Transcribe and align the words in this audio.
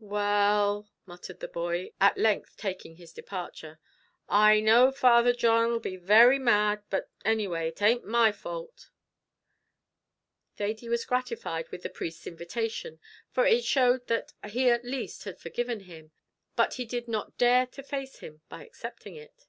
"Well," 0.00 0.90
muttered 1.06 1.38
the 1.38 1.46
boy, 1.46 1.92
at 2.00 2.18
length 2.18 2.56
taking 2.56 2.96
his 2.96 3.12
departure, 3.12 3.78
"I 4.28 4.58
know 4.58 4.90
Father 4.90 5.32
John 5.32 5.72
'll 5.74 5.78
be 5.78 5.94
very 5.96 6.36
mad, 6.36 6.82
but 6.90 7.08
any 7.24 7.46
way 7.46 7.68
it 7.68 7.80
ain't 7.80 8.04
my 8.04 8.32
fault." 8.32 8.90
Thady 10.56 10.88
was 10.88 11.04
gratified 11.06 11.68
with 11.68 11.84
the 11.84 11.90
priest's 11.90 12.26
invitation, 12.26 12.98
for 13.30 13.46
it 13.46 13.62
showed 13.64 14.08
that 14.08 14.32
he 14.48 14.68
at 14.68 14.84
least 14.84 15.22
had 15.22 15.38
forgiven 15.38 15.78
him; 15.78 16.10
but 16.56 16.74
he 16.74 16.84
did 16.84 17.06
not 17.06 17.38
dare 17.38 17.64
to 17.68 17.82
face 17.84 18.18
him 18.18 18.40
by 18.48 18.64
accepting 18.64 19.14
it. 19.14 19.46